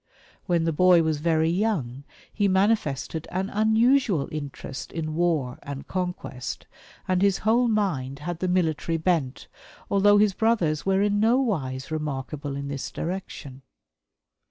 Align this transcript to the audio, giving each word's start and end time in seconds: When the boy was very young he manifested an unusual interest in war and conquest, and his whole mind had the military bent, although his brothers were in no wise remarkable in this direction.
When 0.47 0.63
the 0.63 0.73
boy 0.73 1.03
was 1.03 1.19
very 1.19 1.51
young 1.51 2.05
he 2.33 2.47
manifested 2.47 3.27
an 3.31 3.51
unusual 3.51 4.27
interest 4.31 4.91
in 4.91 5.13
war 5.13 5.59
and 5.61 5.85
conquest, 5.85 6.65
and 7.07 7.21
his 7.21 7.37
whole 7.45 7.67
mind 7.67 8.17
had 8.17 8.39
the 8.39 8.47
military 8.47 8.97
bent, 8.97 9.47
although 9.91 10.17
his 10.17 10.33
brothers 10.33 10.87
were 10.87 11.03
in 11.03 11.19
no 11.19 11.39
wise 11.39 11.91
remarkable 11.91 12.55
in 12.55 12.67
this 12.67 12.89
direction. 12.89 13.61